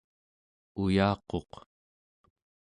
[0.81, 1.51] uyaquq